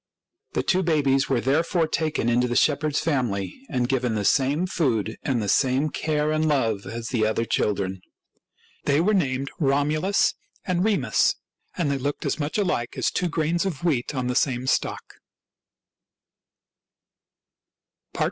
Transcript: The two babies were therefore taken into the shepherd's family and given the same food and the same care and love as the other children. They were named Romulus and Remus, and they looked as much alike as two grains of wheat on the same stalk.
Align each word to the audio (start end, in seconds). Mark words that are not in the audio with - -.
The 0.53 0.63
two 0.63 0.81
babies 0.81 1.29
were 1.29 1.41
therefore 1.41 1.85
taken 1.87 2.27
into 2.27 2.47
the 2.47 2.55
shepherd's 2.55 2.99
family 2.99 3.61
and 3.69 3.87
given 3.87 4.15
the 4.15 4.25
same 4.25 4.65
food 4.65 5.15
and 5.21 5.39
the 5.43 5.47
same 5.47 5.91
care 5.91 6.31
and 6.31 6.47
love 6.47 6.87
as 6.87 7.09
the 7.09 7.23
other 7.27 7.45
children. 7.45 8.01
They 8.85 8.99
were 8.99 9.13
named 9.13 9.51
Romulus 9.59 10.33
and 10.65 10.83
Remus, 10.83 11.35
and 11.77 11.91
they 11.91 11.99
looked 11.99 12.25
as 12.25 12.39
much 12.39 12.57
alike 12.57 12.97
as 12.97 13.11
two 13.11 13.29
grains 13.29 13.63
of 13.63 13.83
wheat 13.83 14.15
on 14.15 14.25
the 14.25 14.33
same 14.33 14.65
stalk. 14.65 15.19